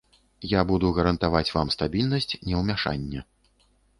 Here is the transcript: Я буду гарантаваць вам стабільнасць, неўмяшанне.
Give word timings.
Я 0.51 0.61
буду 0.71 0.87
гарантаваць 0.99 1.51
вам 1.57 1.67
стабільнасць, 1.77 2.35
неўмяшанне. 2.49 3.19